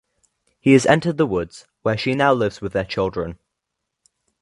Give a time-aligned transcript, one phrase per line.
[0.59, 3.37] He has entered the woods where she now lives with their children.